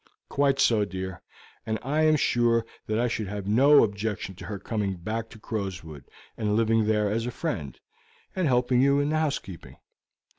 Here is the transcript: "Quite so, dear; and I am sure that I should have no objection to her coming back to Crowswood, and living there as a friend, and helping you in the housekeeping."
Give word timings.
"Quite 0.29 0.59
so, 0.59 0.83
dear; 0.83 1.21
and 1.63 1.77
I 1.83 2.01
am 2.05 2.15
sure 2.15 2.65
that 2.87 2.97
I 2.97 3.07
should 3.07 3.27
have 3.27 3.45
no 3.45 3.83
objection 3.83 4.33
to 4.33 4.45
her 4.47 4.57
coming 4.57 4.95
back 4.95 5.29
to 5.29 5.37
Crowswood, 5.37 6.05
and 6.35 6.55
living 6.55 6.87
there 6.87 7.11
as 7.11 7.27
a 7.27 7.31
friend, 7.31 7.79
and 8.35 8.47
helping 8.47 8.81
you 8.81 8.99
in 8.99 9.09
the 9.09 9.19
housekeeping." 9.19 9.77